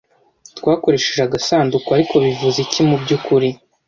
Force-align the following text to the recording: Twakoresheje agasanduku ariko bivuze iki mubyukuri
Twakoresheje 0.57 1.21
agasanduku 1.23 1.89
ariko 1.97 2.13
bivuze 2.25 2.57
iki 2.65 2.81
mubyukuri 2.89 3.49